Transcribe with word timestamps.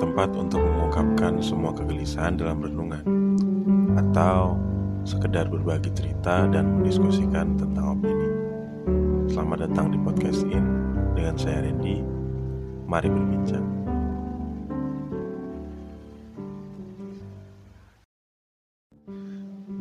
Ini 0.00 0.08
tempat 0.08 0.32
untuk 0.32 0.64
mengungkapkan 0.64 1.44
semua 1.44 1.76
kegelisahan 1.76 2.40
dalam 2.40 2.64
renungan 2.64 3.04
Atau 4.00 4.56
sekedar 5.04 5.44
berbagi 5.52 5.92
cerita 5.92 6.48
dan 6.48 6.80
mendiskusikan 6.80 7.60
tentang 7.60 8.00
opini. 8.00 8.28
Selamat 9.28 9.68
datang 9.68 9.92
di 9.92 10.00
podcast 10.00 10.40
In 10.48 10.64
dengan 11.12 11.36
saya 11.36 11.68
Randy. 11.68 12.00
Mari 12.88 13.12
berbincang. 13.12 13.66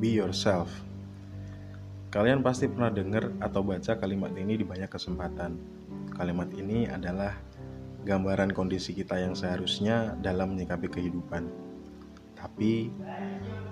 Be 0.04 0.20
yourself. 0.20 0.68
Kalian 2.12 2.44
pasti 2.44 2.68
pernah 2.68 2.92
dengar 2.92 3.32
atau 3.40 3.64
baca 3.64 3.96
kalimat 3.96 4.36
ini 4.36 4.60
di 4.60 4.68
banyak 4.68 4.92
kesempatan. 4.92 5.56
Kalimat 6.12 6.52
ini 6.60 6.92
adalah 6.92 7.40
gambaran 8.08 8.56
kondisi 8.56 8.96
kita 8.96 9.20
yang 9.20 9.36
seharusnya 9.36 10.16
dalam 10.20 10.56
menyikapi 10.56 10.88
kehidupan. 10.88 11.48
Tapi 12.40 12.88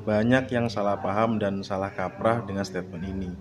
banyak 0.03 0.51
yang 0.51 0.67
salah 0.67 0.99
paham 0.99 1.39
dan 1.39 1.63
salah 1.63 1.91
kaprah 1.91 2.43
dengan 2.43 2.67
statement 2.67 3.05
ini. 3.07 3.31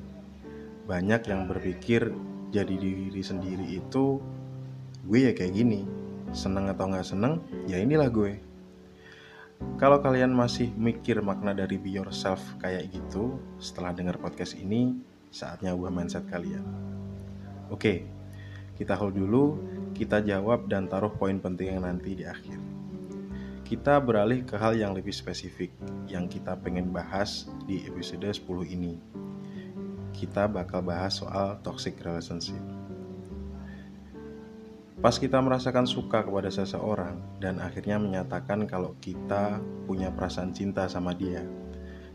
Banyak 0.86 1.26
yang 1.26 1.50
berpikir 1.50 2.14
jadi 2.54 2.74
diri 2.78 3.23
sendiri 3.23 3.66
itu 3.66 4.23
gue 5.07 5.18
ya 5.18 5.32
kayak 5.34 5.54
gini. 5.54 5.82
Seneng 6.30 6.70
atau 6.70 6.90
nggak 6.90 7.07
seneng, 7.07 7.42
ya 7.70 7.79
inilah 7.79 8.10
gue. 8.10 8.38
Kalau 9.80 9.98
kalian 10.04 10.37
masih 10.37 10.68
mikir 10.76 11.23
makna 11.24 11.57
dari 11.57 11.80
be 11.80 11.96
yourself 11.96 12.42
kayak 12.60 12.92
gitu, 12.92 13.40
setelah 13.57 13.96
dengar 13.96 14.20
podcast 14.20 14.52
ini, 14.59 14.92
saatnya 15.32 15.73
ubah 15.73 15.88
mindset 15.88 16.29
kalian. 16.29 16.60
Oke, 17.73 18.04
kita 18.76 18.92
hold 18.95 19.16
dulu 19.16 19.57
kita 19.96 20.20
jawab 20.20 20.68
dan 20.68 20.84
taruh 20.92 21.08
poin 21.08 21.40
penting 21.40 21.72
yang 21.72 21.88
nanti 21.88 22.12
di 22.12 22.28
akhir. 22.28 22.60
Kita 23.64 23.98
beralih 23.98 24.46
ke 24.46 24.54
hal 24.54 24.78
yang 24.78 24.92
lebih 24.94 25.10
spesifik 25.10 25.72
yang 26.06 26.28
kita 26.28 26.54
pengen 26.60 26.92
bahas 26.92 27.48
di 27.64 27.82
episode 27.88 28.28
10 28.28 28.44
ini. 28.68 29.00
Kita 30.12 30.46
bakal 30.46 30.86
bahas 30.86 31.18
soal 31.18 31.58
toxic 31.64 31.98
relationship. 32.04 32.60
Pas 35.00 35.16
kita 35.18 35.40
merasakan 35.42 35.88
suka 35.88 36.22
kepada 36.22 36.52
seseorang 36.52 37.18
dan 37.42 37.58
akhirnya 37.58 37.98
menyatakan 37.98 38.68
kalau 38.68 38.94
kita 39.02 39.58
punya 39.88 40.14
perasaan 40.14 40.54
cinta 40.54 40.86
sama 40.86 41.12
dia, 41.12 41.42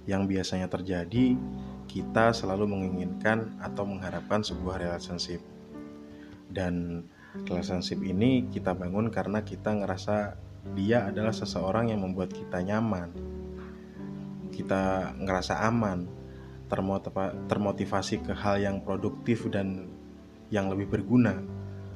yang 0.09 0.25
biasanya 0.25 0.65
terjadi, 0.65 1.37
kita 1.85 2.31
selalu 2.31 2.79
menginginkan 2.79 3.59
atau 3.61 3.85
mengharapkan 3.85 4.41
sebuah 4.41 4.81
relationship. 4.81 5.43
Dan 6.52 7.05
relationship 7.35 8.03
ini 8.03 8.51
kita 8.51 8.75
bangun 8.75 9.07
karena 9.07 9.39
kita 9.43 9.71
ngerasa 9.71 10.35
dia 10.75 11.07
adalah 11.07 11.31
seseorang 11.31 11.89
yang 11.89 12.03
membuat 12.03 12.35
kita 12.35 12.59
nyaman. 12.61 13.09
Kita 14.51 15.15
ngerasa 15.15 15.63
aman 15.63 16.05
termotivasi 17.47 18.23
ke 18.23 18.31
hal 18.35 18.63
yang 18.63 18.83
produktif 18.83 19.47
dan 19.52 19.87
yang 20.52 20.71
lebih 20.71 20.91
berguna 20.91 21.39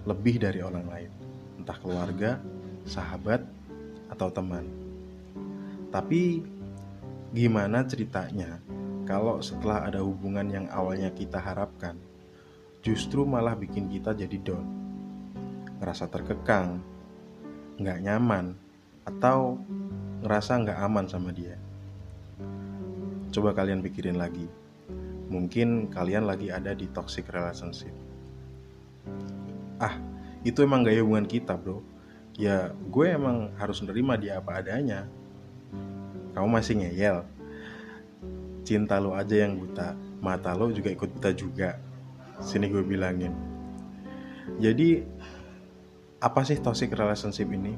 lebih 0.07 0.39
dari 0.39 0.63
orang 0.63 0.85
lain. 0.87 1.11
Entah 1.59 1.77
keluarga 1.79 2.39
sahabat 2.87 3.43
atau 4.07 4.29
teman. 4.31 4.65
Tapi 5.91 6.43
gimana 7.35 7.83
ceritanya 7.83 8.59
kalau 9.03 9.43
setelah 9.43 9.85
ada 9.85 9.99
hubungan 10.01 10.47
yang 10.47 10.65
awalnya 10.71 11.11
kita 11.11 11.37
harapkan 11.37 11.99
justru 12.79 13.27
malah 13.27 13.57
bikin 13.57 13.91
kita 13.91 14.15
jadi 14.15 14.37
down 14.39 14.84
ngerasa 15.79 16.07
terkekang, 16.07 16.79
nggak 17.79 18.01
nyaman, 18.03 18.55
atau 19.05 19.59
ngerasa 20.25 20.63
nggak 20.65 20.79
aman 20.81 21.05
sama 21.05 21.29
dia. 21.35 21.59
Coba 23.35 23.51
kalian 23.51 23.83
pikirin 23.83 24.15
lagi. 24.15 24.47
Mungkin 25.27 25.91
kalian 25.91 26.23
lagi 26.23 26.53
ada 26.53 26.71
di 26.71 26.87
toxic 26.87 27.27
relationship. 27.27 27.91
Ah, 29.81 29.99
itu 30.45 30.63
emang 30.63 30.85
gaya 30.85 31.03
hubungan 31.03 31.27
kita, 31.27 31.57
bro. 31.57 31.83
Ya, 32.35 32.71
gue 32.91 33.07
emang 33.11 33.51
harus 33.59 33.83
nerima 33.83 34.15
dia 34.15 34.39
apa 34.39 34.59
adanya. 34.63 35.07
Kamu 36.31 36.47
masih 36.47 36.79
ngeyel. 36.79 37.27
Cinta 38.63 38.99
lo 38.99 39.15
aja 39.15 39.35
yang 39.45 39.59
buta, 39.59 39.93
mata 40.23 40.55
lo 40.55 40.71
juga 40.71 40.91
ikut 40.91 41.09
buta 41.15 41.31
juga. 41.35 41.79
Sini 42.39 42.67
gue 42.71 42.83
bilangin. 42.83 43.31
Jadi 44.61 45.03
apa 46.25 46.41
sih 46.41 46.57
toxic 46.57 46.89
relationship 46.97 47.45
ini? 47.53 47.77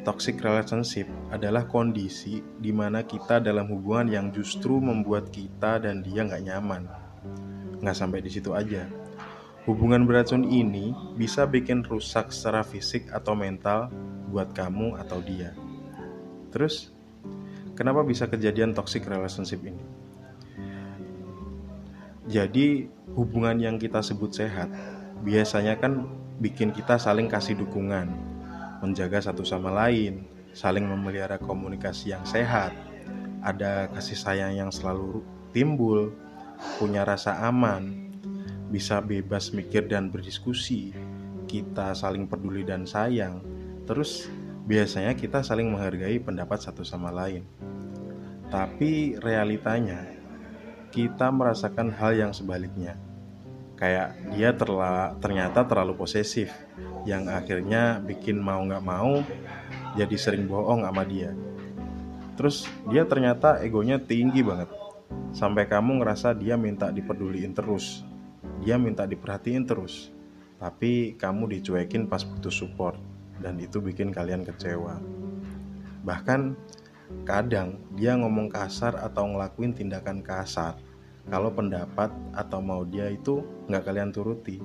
Toxic 0.00 0.40
relationship 0.40 1.04
adalah 1.28 1.68
kondisi 1.68 2.40
di 2.40 2.72
mana 2.72 3.04
kita 3.04 3.36
dalam 3.36 3.68
hubungan 3.68 4.08
yang 4.08 4.26
justru 4.32 4.80
membuat 4.80 5.28
kita 5.28 5.76
dan 5.76 6.00
dia 6.00 6.24
nggak 6.24 6.40
nyaman. 6.40 6.88
Nggak 7.84 7.96
sampai 8.00 8.24
di 8.24 8.32
situ 8.32 8.56
aja. 8.56 8.88
Hubungan 9.68 10.08
beracun 10.08 10.48
ini 10.48 10.96
bisa 11.20 11.44
bikin 11.44 11.84
rusak 11.84 12.32
secara 12.32 12.64
fisik 12.64 13.12
atau 13.12 13.36
mental 13.36 13.92
buat 14.32 14.56
kamu 14.56 14.96
atau 15.04 15.20
dia. 15.20 15.52
Terus, 16.48 16.92
kenapa 17.76 18.00
bisa 18.04 18.24
kejadian 18.24 18.72
toxic 18.72 19.04
relationship 19.04 19.60
ini? 19.64 19.84
Jadi, 22.24 22.88
hubungan 23.12 23.56
yang 23.60 23.76
kita 23.76 24.00
sebut 24.00 24.32
sehat 24.32 24.72
biasanya 25.24 25.80
kan 25.80 26.04
bikin 26.38 26.70
kita 26.70 27.00
saling 27.00 27.32
kasih 27.32 27.56
dukungan, 27.56 28.12
menjaga 28.84 29.24
satu 29.24 29.40
sama 29.40 29.72
lain, 29.72 30.28
saling 30.52 30.84
memelihara 30.84 31.40
komunikasi 31.40 32.12
yang 32.12 32.22
sehat, 32.28 32.76
ada 33.40 33.88
kasih 33.96 34.20
sayang 34.20 34.52
yang 34.52 34.68
selalu 34.68 35.24
timbul, 35.56 36.12
punya 36.76 37.08
rasa 37.08 37.40
aman, 37.40 38.12
bisa 38.68 39.00
bebas 39.00 39.56
mikir 39.56 39.88
dan 39.88 40.12
berdiskusi, 40.12 40.92
kita 41.48 41.96
saling 41.96 42.28
peduli 42.28 42.60
dan 42.60 42.84
sayang, 42.84 43.40
terus 43.88 44.28
biasanya 44.68 45.16
kita 45.16 45.40
saling 45.40 45.72
menghargai 45.72 46.20
pendapat 46.20 46.60
satu 46.60 46.84
sama 46.84 47.08
lain. 47.08 47.48
Tapi 48.52 49.16
realitanya, 49.24 50.04
kita 50.92 51.32
merasakan 51.32 51.90
hal 51.90 52.12
yang 52.14 52.30
sebaliknya 52.30 52.94
kayak 53.74 54.34
dia 54.34 54.54
terla, 54.54 55.18
ternyata 55.18 55.66
terlalu 55.66 55.98
posesif 55.98 56.50
yang 57.04 57.28
akhirnya 57.28 58.00
bikin 58.00 58.40
mau 58.40 58.62
nggak 58.64 58.84
mau 58.84 59.20
jadi 59.94 60.16
sering 60.18 60.46
bohong 60.50 60.86
sama 60.86 61.02
dia. 61.06 61.34
Terus 62.34 62.66
dia 62.90 63.06
ternyata 63.06 63.62
egonya 63.62 64.02
tinggi 64.02 64.42
banget. 64.42 64.66
Sampai 65.30 65.70
kamu 65.70 66.02
ngerasa 66.02 66.34
dia 66.34 66.58
minta 66.58 66.90
dipeduliin 66.90 67.54
terus. 67.54 68.02
Dia 68.62 68.74
minta 68.74 69.06
diperhatiin 69.06 69.62
terus. 69.66 70.10
Tapi 70.58 71.14
kamu 71.14 71.58
dicuekin 71.58 72.10
pas 72.10 72.26
butuh 72.26 72.50
support. 72.50 72.98
Dan 73.38 73.62
itu 73.62 73.78
bikin 73.78 74.10
kalian 74.10 74.42
kecewa. 74.42 74.98
Bahkan 76.02 76.40
kadang 77.22 77.78
dia 77.94 78.18
ngomong 78.18 78.50
kasar 78.50 78.98
atau 78.98 79.30
ngelakuin 79.30 79.76
tindakan 79.76 80.24
kasar 80.24 80.74
kalau 81.28 81.50
pendapat 81.52 82.12
atau 82.36 82.60
mau 82.60 82.84
dia 82.84 83.08
itu 83.08 83.40
nggak 83.68 83.84
kalian 83.84 84.10
turuti. 84.12 84.60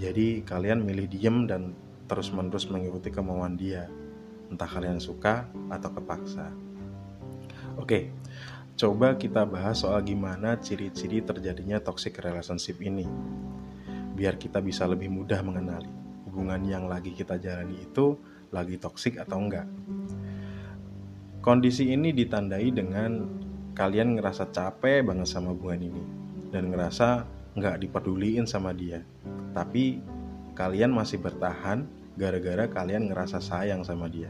Jadi 0.00 0.42
kalian 0.42 0.82
milih 0.82 1.06
diem 1.06 1.44
dan 1.46 1.76
terus-menerus 2.08 2.66
mengikuti 2.72 3.12
kemauan 3.12 3.54
dia, 3.54 3.86
entah 4.50 4.66
kalian 4.66 4.98
suka 4.98 5.46
atau 5.70 5.90
kepaksa. 5.92 6.50
Oke, 7.78 8.12
coba 8.76 9.16
kita 9.16 9.46
bahas 9.48 9.80
soal 9.80 10.02
gimana 10.04 10.58
ciri-ciri 10.58 11.22
terjadinya 11.22 11.78
toxic 11.80 12.18
relationship 12.20 12.82
ini. 12.82 13.06
Biar 14.12 14.36
kita 14.36 14.60
bisa 14.60 14.84
lebih 14.84 15.08
mudah 15.08 15.40
mengenali 15.40 15.88
hubungan 16.28 16.64
yang 16.64 16.84
lagi 16.88 17.12
kita 17.12 17.36
jalani 17.36 17.84
itu 17.84 18.16
lagi 18.52 18.80
toxic 18.80 19.20
atau 19.20 19.36
enggak. 19.36 19.68
Kondisi 21.44 21.92
ini 21.92 22.12
ditandai 22.16 22.72
dengan 22.72 23.41
kalian 23.72 24.16
ngerasa 24.16 24.52
capek 24.52 25.04
banget 25.04 25.28
sama 25.28 25.56
hubungan 25.56 25.92
ini 25.92 26.04
dan 26.52 26.68
ngerasa 26.68 27.24
nggak 27.56 27.80
dipeduliin 27.84 28.44
sama 28.44 28.72
dia. 28.76 29.04
Tapi 29.52 30.00
kalian 30.52 30.92
masih 30.92 31.20
bertahan 31.20 31.88
gara-gara 32.16 32.68
kalian 32.68 33.08
ngerasa 33.08 33.40
sayang 33.40 33.84
sama 33.84 34.08
dia. 34.08 34.28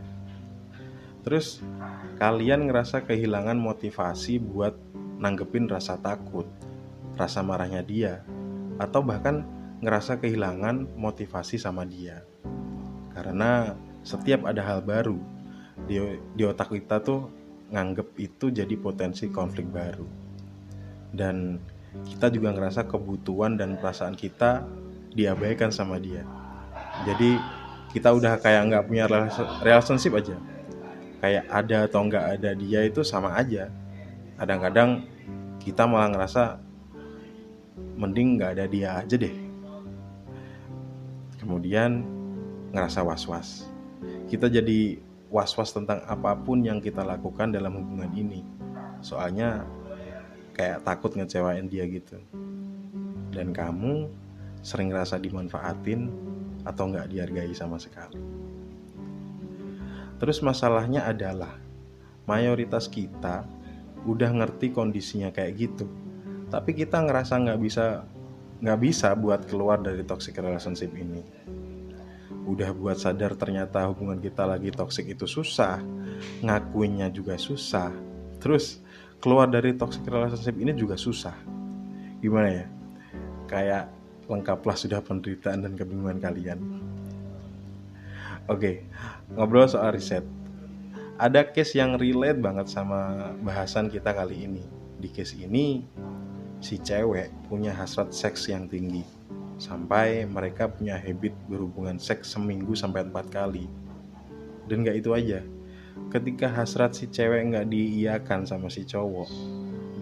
Terus 1.22 1.62
kalian 2.18 2.66
ngerasa 2.66 3.06
kehilangan 3.06 3.58
motivasi 3.58 4.42
buat 4.42 4.74
nanggepin 5.22 5.70
rasa 5.70 5.94
takut 5.98 6.46
rasa 7.14 7.44
marahnya 7.44 7.84
dia 7.84 8.24
atau 8.80 9.04
bahkan 9.04 9.46
ngerasa 9.82 10.18
kehilangan 10.18 10.98
motivasi 10.98 11.58
sama 11.58 11.86
dia. 11.86 12.22
Karena 13.14 13.76
setiap 14.02 14.48
ada 14.50 14.62
hal 14.62 14.82
baru 14.82 15.18
di, 15.86 15.98
di 16.34 16.42
otak 16.42 16.74
kita 16.74 17.02
tuh 17.02 17.41
nganggep 17.72 18.08
itu 18.20 18.52
jadi 18.52 18.74
potensi 18.76 19.32
konflik 19.32 19.66
baru. 19.72 20.04
Dan 21.12 21.56
kita 22.04 22.28
juga 22.28 22.52
ngerasa 22.52 22.84
kebutuhan 22.88 23.56
dan 23.56 23.80
perasaan 23.80 24.16
kita 24.16 24.64
diabaikan 25.12 25.72
sama 25.72 25.96
dia. 25.96 26.24
Jadi 27.08 27.36
kita 27.92 28.12
udah 28.12 28.40
kayak 28.40 28.62
nggak 28.72 28.84
punya 28.88 29.04
relationship 29.64 30.16
aja. 30.16 30.36
Kayak 31.20 31.44
ada 31.48 31.78
atau 31.88 32.00
nggak 32.08 32.26
ada 32.40 32.50
dia 32.56 32.80
itu 32.84 33.04
sama 33.04 33.36
aja. 33.36 33.68
Kadang-kadang 34.40 35.04
kita 35.60 35.84
malah 35.84 36.12
ngerasa 36.12 36.58
mending 37.96 38.40
nggak 38.40 38.50
ada 38.58 38.64
dia 38.66 38.88
aja 39.00 39.16
deh. 39.16 39.36
Kemudian 41.38 42.02
ngerasa 42.72 43.04
was-was. 43.04 43.68
Kita 44.26 44.48
jadi 44.48 44.96
was-was 45.32 45.72
tentang 45.72 46.04
apa 46.04 46.36
pun 46.36 46.60
yang 46.60 46.78
kita 46.78 47.00
lakukan 47.00 47.50
dalam 47.50 47.80
hubungan 47.80 48.12
ini 48.12 48.44
soalnya 49.00 49.64
kayak 50.52 50.84
takut 50.84 51.16
ngecewain 51.16 51.66
dia 51.66 51.88
gitu 51.88 52.20
dan 53.32 53.50
kamu 53.56 54.12
sering 54.62 54.94
ngerasa 54.94 55.18
dimanfaatin 55.18 56.06
atau 56.62 56.86
nggak 56.86 57.10
dihargai 57.10 57.50
sama 57.52 57.80
sekali. 57.82 58.20
Terus 60.22 60.38
masalahnya 60.38 61.02
adalah 61.02 61.58
mayoritas 62.30 62.86
kita 62.86 63.42
udah 64.06 64.30
ngerti 64.30 64.70
kondisinya 64.70 65.34
kayak 65.34 65.52
gitu, 65.58 65.90
tapi 66.46 66.78
kita 66.78 67.02
ngerasa 67.02 67.42
nggak 67.42 67.58
bisa 67.58 68.06
nggak 68.62 68.78
bisa 68.78 69.18
buat 69.18 69.42
keluar 69.50 69.82
dari 69.82 70.06
toxic 70.06 70.38
relationship 70.38 70.94
ini. 70.94 71.26
Udah 72.52 72.68
buat 72.76 73.00
sadar 73.00 73.32
ternyata 73.32 73.88
hubungan 73.88 74.20
kita 74.20 74.44
lagi 74.44 74.68
toxic 74.68 75.08
itu 75.08 75.24
susah, 75.24 75.80
ngakuinnya 76.44 77.08
juga 77.08 77.40
susah. 77.40 77.88
Terus 78.44 78.84
keluar 79.24 79.48
dari 79.48 79.72
toxic 79.72 80.04
relationship 80.04 80.60
ini 80.60 80.76
juga 80.76 81.00
susah. 81.00 81.32
Gimana 82.20 82.48
ya? 82.52 82.66
Kayak 83.48 83.84
lengkaplah 84.28 84.76
sudah 84.76 85.00
penderitaan 85.00 85.64
dan 85.64 85.72
kebingungan 85.80 86.20
kalian. 86.20 86.60
Oke, 88.52 88.84
ngobrol 89.32 89.64
soal 89.64 89.96
riset. 89.96 90.26
Ada 91.16 91.48
case 91.48 91.80
yang 91.80 91.96
relate 91.96 92.36
banget 92.36 92.68
sama 92.68 93.32
bahasan 93.40 93.88
kita 93.88 94.12
kali 94.12 94.44
ini. 94.44 94.64
Di 95.00 95.08
case 95.08 95.40
ini, 95.40 95.88
si 96.60 96.76
cewek 96.76 97.32
punya 97.48 97.72
hasrat 97.72 98.12
seks 98.12 98.50
yang 98.52 98.68
tinggi. 98.68 99.21
Sampai 99.62 100.26
mereka 100.26 100.66
punya 100.66 100.98
habit 100.98 101.30
berhubungan 101.46 102.02
seks 102.02 102.34
seminggu 102.34 102.74
sampai 102.74 103.06
empat 103.06 103.30
kali. 103.30 103.70
Dan 104.66 104.82
gak 104.82 104.98
itu 104.98 105.14
aja. 105.14 105.38
Ketika 106.10 106.50
hasrat 106.50 106.98
si 106.98 107.06
cewek 107.06 107.54
nggak 107.54 107.70
diiakan 107.70 108.42
sama 108.42 108.66
si 108.66 108.82
cowok, 108.82 109.30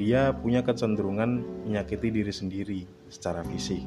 dia 0.01 0.33
punya 0.33 0.65
kecenderungan 0.65 1.45
menyakiti 1.69 2.09
diri 2.09 2.33
sendiri 2.33 2.81
secara 3.13 3.45
fisik 3.45 3.85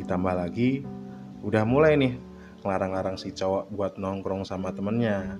ditambah 0.00 0.34
lagi 0.34 0.80
udah 1.44 1.62
mulai 1.68 1.94
nih 2.00 2.16
ngelarang-larang 2.64 3.20
si 3.20 3.36
cowok 3.36 3.68
buat 3.68 3.92
nongkrong 4.00 4.48
sama 4.48 4.72
temennya 4.72 5.36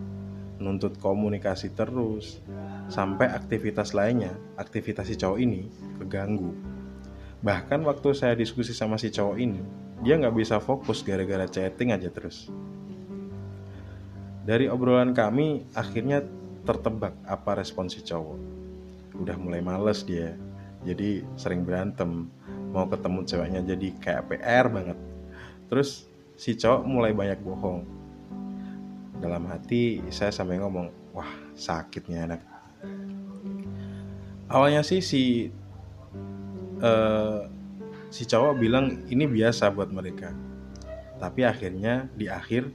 nuntut 0.60 1.00
komunikasi 1.00 1.72
terus 1.72 2.44
sampai 2.92 3.32
aktivitas 3.32 3.96
lainnya 3.96 4.36
aktivitas 4.60 5.08
si 5.08 5.16
cowok 5.16 5.38
ini 5.40 5.66
keganggu 5.96 6.52
bahkan 7.40 7.80
waktu 7.88 8.12
saya 8.12 8.36
diskusi 8.36 8.76
sama 8.76 9.00
si 9.00 9.08
cowok 9.08 9.36
ini 9.40 9.60
dia 10.00 10.16
nggak 10.16 10.36
bisa 10.36 10.56
fokus 10.60 11.04
gara-gara 11.04 11.44
chatting 11.44 11.92
aja 11.92 12.08
terus. 12.08 12.48
Dari 14.44 14.66
obrolan 14.72 15.12
kami 15.12 15.68
akhirnya 15.76 16.24
tertebak 16.64 17.12
apa 17.28 17.60
respon 17.60 17.92
si 17.92 18.00
cowok. 18.00 18.40
Udah 19.20 19.36
mulai 19.36 19.60
males 19.60 20.00
dia 20.08 20.32
jadi 20.88 21.20
sering 21.36 21.68
berantem. 21.68 22.32
Mau 22.72 22.88
ketemu 22.88 23.26
ceweknya 23.28 23.60
jadi 23.66 23.88
kayak 24.00 24.26
PR 24.32 24.66
banget. 24.72 24.98
Terus 25.68 26.08
si 26.40 26.56
cowok 26.56 26.82
mulai 26.88 27.12
banyak 27.12 27.40
bohong. 27.44 27.84
Dalam 29.20 29.44
hati 29.52 30.00
saya 30.08 30.32
sampai 30.32 30.56
ngomong 30.56 30.88
wah 31.12 31.28
sakitnya 31.52 32.24
anak. 32.24 32.40
Awalnya 34.48 34.80
sih 34.80 35.04
si 35.04 35.52
uh, 36.80 37.46
si 38.10 38.26
cowok 38.26 38.58
bilang 38.58 39.06
ini 39.08 39.24
biasa 39.28 39.70
buat 39.70 39.92
mereka. 39.92 40.34
Tapi 41.20 41.44
akhirnya 41.44 42.08
di 42.16 42.26
akhir 42.26 42.72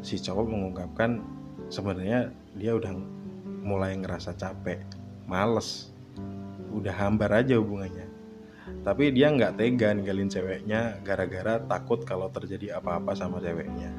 si 0.00 0.16
cowok 0.16 0.46
mengungkapkan 0.46 1.20
sebenarnya 1.68 2.30
dia 2.56 2.72
udah 2.74 2.94
mulai 3.60 3.98
ngerasa 3.98 4.34
capek 4.38 4.80
males 5.28 5.92
udah 6.70 6.94
hambar 6.94 7.44
aja 7.44 7.58
hubungannya. 7.58 8.06
Tapi 8.86 9.10
dia 9.10 9.28
nggak 9.34 9.58
tega 9.58 9.90
ninggalin 9.92 10.30
ceweknya 10.30 11.02
gara-gara 11.02 11.58
takut 11.58 12.06
kalau 12.06 12.30
terjadi 12.30 12.78
apa-apa 12.78 13.12
sama 13.18 13.42
ceweknya. 13.42 13.90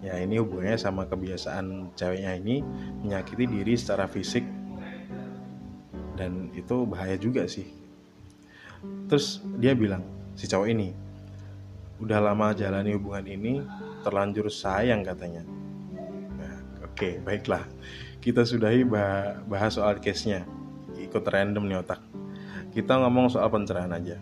Ya 0.00 0.16
ini 0.16 0.40
hubungannya 0.40 0.80
sama 0.80 1.04
kebiasaan 1.04 1.92
ceweknya 1.98 2.38
ini 2.38 2.64
menyakiti 3.04 3.44
diri 3.44 3.74
secara 3.76 4.06
fisik. 4.06 4.46
Dan 6.14 6.54
itu 6.54 6.86
bahaya 6.86 7.18
juga 7.18 7.44
sih 7.50 7.79
terus 9.10 9.42
dia 9.58 9.76
bilang 9.76 10.04
si 10.38 10.48
cowok 10.48 10.68
ini 10.70 10.88
udah 12.00 12.32
lama 12.32 12.56
jalani 12.56 12.96
hubungan 12.96 13.26
ini 13.28 13.52
terlanjur 14.00 14.48
sayang 14.48 15.04
katanya. 15.04 15.44
Nah, 16.40 16.56
oke 16.80 16.96
okay, 16.96 17.12
baiklah. 17.20 17.68
Kita 18.24 18.44
sudahi 18.44 18.84
bahas 19.44 19.76
soal 19.76 20.00
case-nya. 20.00 20.48
Ikut 20.96 21.20
random 21.24 21.68
nih 21.68 21.80
otak. 21.80 22.00
Kita 22.72 22.96
ngomong 23.04 23.28
soal 23.28 23.52
pencerahan 23.52 23.92
aja. 23.92 24.16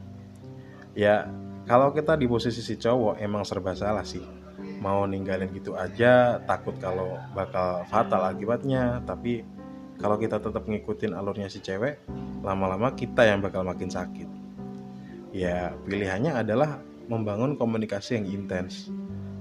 Ya 0.99 1.31
kalau 1.71 1.95
kita 1.95 2.19
di 2.19 2.27
posisi 2.27 2.63
si 2.63 2.75
cowok 2.75 3.23
emang 3.23 3.47
serba 3.47 3.79
salah 3.79 4.03
sih. 4.03 4.23
Mau 4.83 5.07
ninggalin 5.07 5.51
gitu 5.55 5.75
aja 5.75 6.43
takut 6.47 6.75
kalau 6.83 7.19
bakal 7.35 7.87
fatal 7.87 8.27
akibatnya. 8.27 9.03
Tapi 9.07 9.47
kalau 9.99 10.19
kita 10.19 10.43
tetap 10.43 10.67
ngikutin 10.67 11.15
alurnya 11.15 11.51
si 11.51 11.63
cewek 11.63 12.03
lama-lama 12.43 12.95
kita 12.95 13.27
yang 13.27 13.43
bakal 13.43 13.67
makin 13.67 13.91
sakit 13.91 14.38
ya 15.35 15.75
pilihannya 15.85 16.45
adalah 16.45 16.81
membangun 17.09 17.57
komunikasi 17.57 18.21
yang 18.21 18.26
intens 18.29 18.93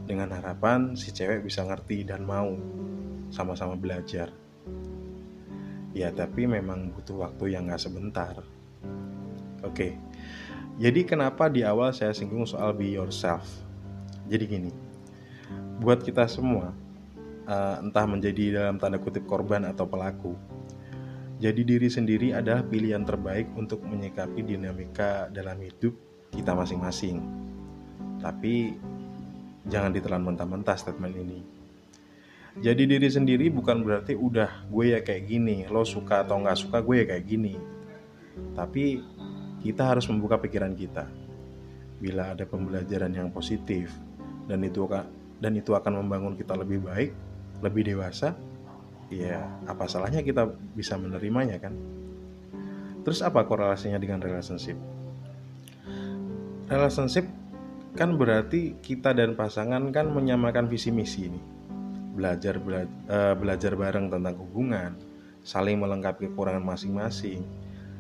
dengan 0.08 0.32
harapan 0.32 0.96
si 0.96 1.12
cewek 1.12 1.44
bisa 1.44 1.68
ngerti 1.68 2.08
dan 2.08 2.24
mau 2.24 2.56
sama-sama 3.32 3.76
belajar 3.76 4.32
ya 5.92 6.14
tapi 6.16 6.48
memang 6.48 6.96
butuh 6.96 7.28
waktu 7.28 7.56
yang 7.58 7.68
gak 7.68 7.84
sebentar 7.84 8.40
oke 9.64 10.08
jadi 10.78 11.10
kenapa 11.10 11.50
di 11.50 11.66
awal 11.66 11.90
saya 11.90 12.14
singgung 12.14 12.46
soal 12.46 12.70
be 12.70 12.94
yourself? 12.94 13.50
Jadi 14.30 14.44
gini, 14.46 14.72
buat 15.82 16.06
kita 16.06 16.30
semua, 16.30 16.70
uh, 17.50 17.82
entah 17.82 18.06
menjadi 18.06 18.62
dalam 18.62 18.78
tanda 18.78 19.02
kutip 19.02 19.26
korban 19.26 19.66
atau 19.66 19.90
pelaku, 19.90 20.38
jadi 21.38 21.62
diri 21.62 21.86
sendiri 21.86 22.34
adalah 22.34 22.66
pilihan 22.66 23.06
terbaik 23.06 23.54
untuk 23.54 23.86
menyikapi 23.86 24.42
dinamika 24.42 25.30
dalam 25.30 25.62
hidup 25.62 25.94
kita 26.34 26.58
masing-masing. 26.58 27.22
Tapi 28.18 28.74
jangan 29.70 29.94
ditelan 29.94 30.26
mentah-mentah 30.26 30.74
statement 30.74 31.14
ini. 31.14 31.40
Jadi 32.58 32.90
diri 32.90 33.06
sendiri 33.06 33.54
bukan 33.54 33.86
berarti 33.86 34.18
udah 34.18 34.66
gue 34.66 34.98
ya 34.98 35.00
kayak 35.06 35.30
gini, 35.30 35.62
lo 35.70 35.86
suka 35.86 36.26
atau 36.26 36.42
nggak 36.42 36.58
suka 36.58 36.82
gue 36.82 36.96
ya 36.96 37.06
kayak 37.06 37.26
gini. 37.30 37.54
Tapi 38.58 38.98
kita 39.62 39.94
harus 39.94 40.10
membuka 40.10 40.42
pikiran 40.42 40.74
kita. 40.74 41.06
Bila 42.02 42.34
ada 42.34 42.50
pembelajaran 42.50 43.14
yang 43.14 43.30
positif 43.30 43.94
dan 44.50 44.66
itu 44.66 44.90
dan 45.38 45.54
itu 45.54 45.78
akan 45.78 46.02
membangun 46.02 46.34
kita 46.34 46.58
lebih 46.58 46.82
baik, 46.82 47.14
lebih 47.62 47.94
dewasa, 47.94 48.34
ya 49.08 49.44
apa 49.66 49.88
salahnya 49.88 50.24
kita 50.24 50.48
bisa 50.76 51.00
menerimanya 51.00 51.58
kan? 51.60 51.74
Terus 53.08 53.24
apa 53.24 53.48
korelasinya 53.48 53.96
dengan 53.96 54.20
relationship? 54.20 54.76
Relationship 56.68 57.24
kan 57.96 58.20
berarti 58.20 58.76
kita 58.84 59.16
dan 59.16 59.34
pasangan 59.34 59.80
kan 59.96 60.12
menyamakan 60.12 60.68
visi 60.68 60.92
misi 60.92 61.32
ini. 61.32 61.42
Belajar 62.18 62.60
bela, 62.60 62.84
uh, 63.08 63.34
belajar 63.38 63.80
bareng 63.80 64.12
tentang 64.12 64.36
hubungan, 64.36 64.92
saling 65.48 65.80
melengkapi 65.80 66.28
kekurangan 66.28 66.66
masing-masing, 66.66 67.48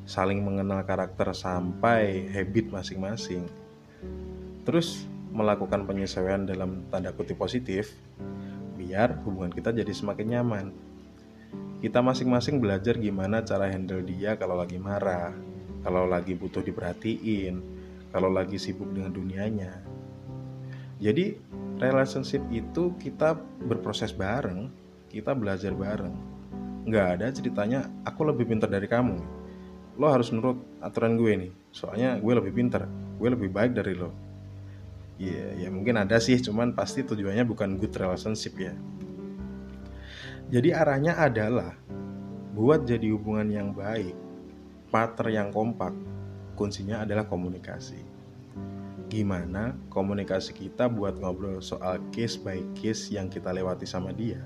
saling 0.03 0.43
mengenal 0.43 0.83
karakter 0.83 1.31
sampai 1.31 2.27
habit 2.27 2.67
masing-masing. 2.67 3.47
Terus 4.67 5.07
melakukan 5.31 5.87
penyesuaian 5.87 6.43
dalam 6.43 6.83
tanda 6.91 7.15
kutip 7.15 7.39
positif 7.39 7.95
biar 8.75 9.19
hubungan 9.23 9.51
kita 9.51 9.71
jadi 9.71 9.91
semakin 9.91 10.27
nyaman. 10.35 10.65
Kita 11.77 12.01
masing-masing 12.01 12.57
belajar 12.57 12.97
gimana 12.97 13.45
cara 13.45 13.69
handle 13.69 14.01
dia 14.01 14.33
kalau 14.35 14.57
lagi 14.57 14.81
marah, 14.81 15.33
kalau 15.85 16.09
lagi 16.09 16.33
butuh 16.33 16.65
diperhatiin, 16.65 17.61
kalau 18.09 18.33
lagi 18.33 18.57
sibuk 18.57 18.89
dengan 18.89 19.13
dunianya. 19.13 19.85
Jadi 20.97 21.37
relationship 21.77 22.41
itu 22.49 22.97
kita 22.97 23.37
berproses 23.61 24.09
bareng, 24.09 24.73
kita 25.13 25.37
belajar 25.37 25.77
bareng. 25.77 26.15
Nggak 26.89 27.07
ada 27.19 27.27
ceritanya 27.29 27.85
aku 28.01 28.25
lebih 28.25 28.49
pintar 28.49 28.73
dari 28.73 28.89
kamu 28.89 29.37
lo 29.97 30.13
harus 30.13 30.29
nurut 30.29 30.61
aturan 30.77 31.17
gue 31.17 31.33
nih 31.33 31.51
soalnya 31.73 32.21
gue 32.21 32.33
lebih 32.37 32.53
pintar 32.53 32.85
gue 33.17 33.29
lebih 33.33 33.49
baik 33.49 33.73
dari 33.73 33.97
lo 33.97 34.13
ya 35.17 35.57
ya 35.57 35.69
mungkin 35.73 35.97
ada 35.97 36.21
sih 36.21 36.37
cuman 36.37 36.77
pasti 36.77 37.01
tujuannya 37.01 37.41
bukan 37.41 37.81
good 37.81 37.93
relationship 37.97 38.53
ya 38.61 38.73
jadi 40.47 40.79
arahnya 40.79 41.19
adalah 41.19 41.75
buat 42.55 42.87
jadi 42.87 43.11
hubungan 43.11 43.51
yang 43.51 43.69
baik 43.75 44.15
partner 44.87 45.27
yang 45.27 45.51
kompak 45.51 45.91
kuncinya 46.55 47.03
adalah 47.03 47.27
komunikasi. 47.27 47.99
Gimana 49.11 49.75
komunikasi 49.91 50.55
kita 50.55 50.87
buat 50.87 51.19
ngobrol 51.19 51.59
soal 51.59 51.99
case 52.15 52.39
by 52.39 52.63
case 52.79 53.11
yang 53.11 53.27
kita 53.27 53.51
lewati 53.51 53.83
sama 53.83 54.15
dia? 54.15 54.39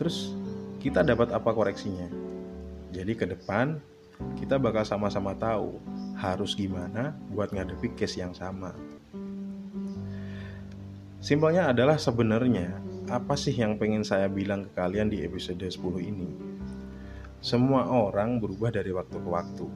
Terus 0.00 0.32
kita 0.80 1.04
dapat 1.04 1.28
apa 1.36 1.50
koreksinya? 1.52 2.08
Jadi 2.88 3.12
ke 3.12 3.28
depan 3.28 3.76
kita 4.40 4.56
bakal 4.56 4.82
sama-sama 4.88 5.36
tahu 5.36 5.76
harus 6.16 6.56
gimana 6.56 7.12
buat 7.28 7.52
ngadepi 7.52 7.92
case 7.94 8.18
yang 8.18 8.32
sama. 8.32 8.72
Simpelnya 11.20 11.68
adalah 11.68 12.00
sebenarnya 12.00 12.87
apa 13.08 13.40
sih 13.40 13.56
yang 13.56 13.80
pengen 13.80 14.04
saya 14.04 14.28
bilang 14.28 14.68
ke 14.68 14.70
kalian 14.76 15.08
di 15.08 15.24
episode 15.24 15.64
10 15.64 15.80
ini? 16.04 16.28
Semua 17.40 17.88
orang 17.88 18.36
berubah 18.36 18.68
dari 18.68 18.92
waktu 18.92 19.16
ke 19.16 19.28
waktu 19.28 19.66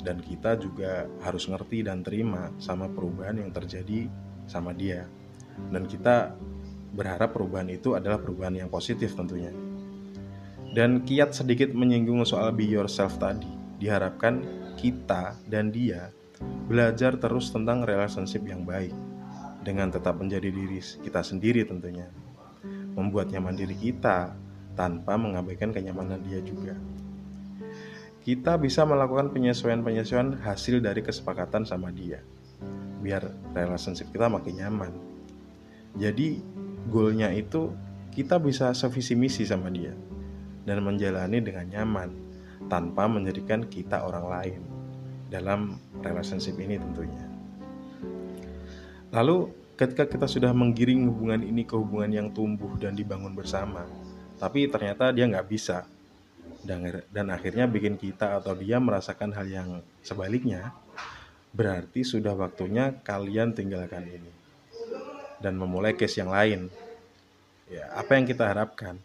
dan 0.00 0.24
kita 0.24 0.56
juga 0.56 1.04
harus 1.20 1.44
ngerti 1.52 1.84
dan 1.84 2.00
terima 2.00 2.48
sama 2.56 2.88
perubahan 2.88 3.44
yang 3.44 3.52
terjadi 3.52 4.08
sama 4.48 4.72
dia. 4.72 5.04
Dan 5.68 5.84
kita 5.84 6.32
berharap 6.96 7.36
perubahan 7.36 7.68
itu 7.68 7.92
adalah 7.92 8.16
perubahan 8.16 8.56
yang 8.56 8.72
positif 8.72 9.12
tentunya. 9.12 9.52
Dan 10.72 11.04
kiat 11.04 11.36
sedikit 11.36 11.74
menyinggung 11.76 12.24
soal 12.24 12.56
be 12.56 12.64
yourself 12.64 13.20
tadi 13.20 13.50
diharapkan 13.76 14.40
kita 14.80 15.36
dan 15.44 15.68
dia 15.68 16.08
belajar 16.70 17.20
terus 17.20 17.52
tentang 17.52 17.84
relationship 17.84 18.46
yang 18.48 18.64
baik 18.64 18.94
dengan 19.60 19.92
tetap 19.92 20.16
menjadi 20.16 20.48
diri 20.48 20.78
kita 20.78 21.20
sendiri 21.20 21.66
tentunya 21.66 22.06
membuat 22.98 23.30
nyaman 23.30 23.54
diri 23.54 23.78
kita 23.78 24.34
tanpa 24.74 25.14
mengabaikan 25.14 25.70
kenyamanan 25.70 26.18
dia 26.26 26.42
juga 26.42 26.74
kita 28.26 28.58
bisa 28.58 28.82
melakukan 28.82 29.30
penyesuaian-penyesuaian 29.30 30.42
hasil 30.42 30.82
dari 30.82 31.00
kesepakatan 31.06 31.62
sama 31.62 31.94
dia 31.94 32.18
biar 32.98 33.30
relationship 33.54 34.10
kita 34.10 34.26
makin 34.26 34.58
nyaman 34.58 34.92
jadi 35.94 36.42
goalnya 36.90 37.30
itu 37.30 37.70
kita 38.10 38.42
bisa 38.42 38.74
sevisi 38.74 39.14
misi 39.14 39.46
sama 39.46 39.70
dia 39.70 39.94
dan 40.66 40.82
menjalani 40.82 41.38
dengan 41.40 41.64
nyaman 41.70 42.10
tanpa 42.68 43.06
menjadikan 43.06 43.64
kita 43.70 44.02
orang 44.04 44.26
lain 44.26 44.60
dalam 45.32 45.80
relationship 46.04 46.56
ini 46.60 46.76
tentunya. 46.76 47.24
Lalu 49.14 49.48
ketika 49.78 50.04
kita 50.10 50.26
sudah 50.26 50.50
menggiring 50.50 51.06
hubungan 51.06 51.40
ini 51.46 51.62
ke 51.62 51.78
hubungan 51.78 52.10
yang 52.10 52.28
tumbuh 52.34 52.74
dan 52.76 52.98
dibangun 52.98 53.32
bersama, 53.32 53.86
tapi 54.42 54.66
ternyata 54.66 55.14
dia 55.14 55.30
nggak 55.30 55.46
bisa 55.46 55.86
dan, 56.66 57.06
dan 57.14 57.30
akhirnya 57.30 57.70
bikin 57.70 57.94
kita 57.94 58.42
atau 58.42 58.58
dia 58.58 58.82
merasakan 58.82 59.30
hal 59.32 59.46
yang 59.46 59.68
sebaliknya, 60.02 60.74
berarti 61.54 62.02
sudah 62.02 62.34
waktunya 62.34 62.98
kalian 63.06 63.54
tinggalkan 63.54 64.02
ini 64.02 64.32
dan 65.38 65.54
memulai 65.54 65.94
case 65.94 66.18
yang 66.18 66.34
lain. 66.34 66.66
Ya, 67.70 67.86
apa 67.94 68.16
yang 68.16 68.26
kita 68.26 68.48
harapkan? 68.48 68.98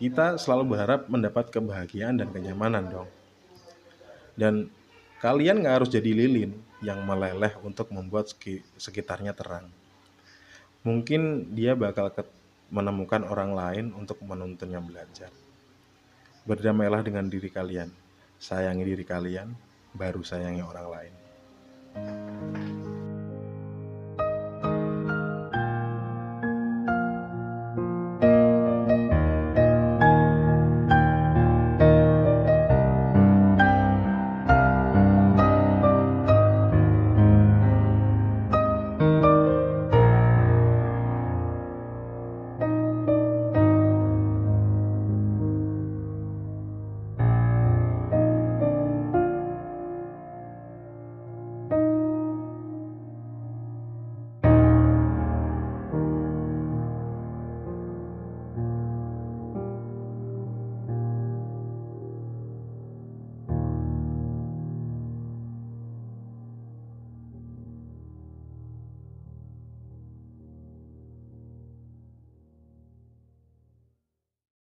kita 0.00 0.40
selalu 0.40 0.74
berharap 0.74 1.12
mendapat 1.12 1.52
kebahagiaan 1.52 2.16
dan 2.16 2.32
kenyamanan 2.32 2.88
dong. 2.88 3.08
Dan 4.32 4.72
kalian 5.20 5.60
nggak 5.60 5.76
harus 5.76 5.92
jadi 5.92 6.16
lilin 6.16 6.56
yang 6.80 7.04
meleleh 7.04 7.52
untuk 7.60 7.92
membuat 7.92 8.32
sekitarnya 8.80 9.36
terang. 9.36 9.68
Mungkin 10.80 11.52
dia 11.52 11.76
bakal 11.76 12.08
menemukan 12.72 13.20
orang 13.28 13.52
lain 13.52 13.86
untuk 13.92 14.16
menuntunnya 14.24 14.80
belajar. 14.80 15.28
Berdamailah 16.48 17.04
dengan 17.04 17.28
diri 17.28 17.52
kalian, 17.52 17.92
sayangi 18.40 18.84
diri 18.88 19.04
kalian, 19.04 19.52
baru 19.92 20.24
sayangi 20.24 20.64
orang 20.64 20.86
lain. 20.88 21.14